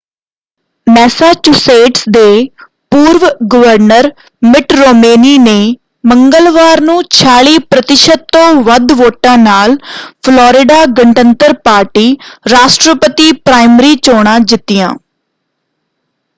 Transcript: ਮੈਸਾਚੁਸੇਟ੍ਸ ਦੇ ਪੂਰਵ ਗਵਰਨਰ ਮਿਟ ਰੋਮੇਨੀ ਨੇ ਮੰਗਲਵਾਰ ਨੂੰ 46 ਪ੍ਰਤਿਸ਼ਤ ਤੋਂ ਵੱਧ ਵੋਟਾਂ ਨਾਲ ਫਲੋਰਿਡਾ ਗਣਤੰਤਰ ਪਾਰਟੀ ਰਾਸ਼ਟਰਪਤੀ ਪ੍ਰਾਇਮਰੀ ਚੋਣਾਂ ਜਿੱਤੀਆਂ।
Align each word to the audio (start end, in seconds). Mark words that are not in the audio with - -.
ਮੈਸਾਚੁਸੇਟ੍ਸ 0.87 2.03
ਦੇ 2.09 2.23
ਪੂਰਵ 2.91 3.25
ਗਵਰਨਰ 3.53 4.09
ਮਿਟ 4.43 4.73
ਰੋਮੇਨੀ 4.75 5.37
ਨੇ 5.39 5.53
ਮੰਗਲਵਾਰ 6.03 6.81
ਨੂੰ 6.81 6.95
46 7.11 7.53
ਪ੍ਰਤਿਸ਼ਤ 7.69 8.25
ਤੋਂ 8.31 8.47
ਵੱਧ 8.63 8.91
ਵੋਟਾਂ 8.93 9.37
ਨਾਲ 9.39 9.77
ਫਲੋਰਿਡਾ 10.23 10.79
ਗਣਤੰਤਰ 10.97 11.53
ਪਾਰਟੀ 11.63 12.07
ਰਾਸ਼ਟਰਪਤੀ 12.49 13.31
ਪ੍ਰਾਇਮਰੀ 13.41 13.95
ਚੋਣਾਂ 14.01 14.39
ਜਿੱਤੀਆਂ। 14.47 14.93